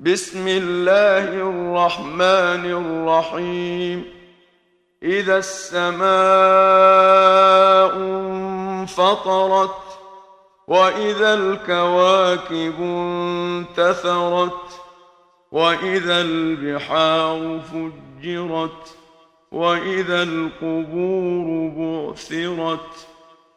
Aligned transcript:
بسم 0.00 0.48
الله 0.48 1.28
الرحمن 1.28 2.66
الرحيم. 2.66 4.04
إذا 5.02 5.38
السماء 5.38 6.06
انفطرت 7.96 9.98
وإذا 10.68 11.34
الكواكب 11.34 12.74
انتثرت 12.80 14.80
وإذا 15.52 16.20
البحار 16.20 17.60
فجرت 17.60 18.96
وإذا 19.52 20.22
القبور 20.22 21.72
بعثرت 21.76 23.06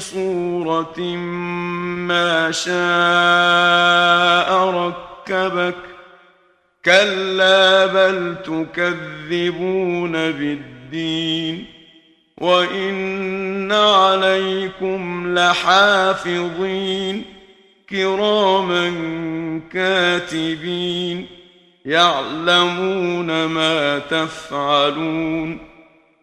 صورة 0.00 1.00
ما 2.08 2.50
شاء 2.50 2.74
ركبك 4.70 5.76
كلا 6.84 7.86
بل 7.86 8.36
تكذبون 8.44 10.12
بالدين 10.12 11.64
وإن 12.38 13.72
عليكم 13.72 15.34
لحافظين 15.38 17.24
كراما 17.90 18.90
كاتبين 19.72 21.26
يعلمون 21.86 23.44
ما 23.44 23.98
تفعلون 23.98 25.69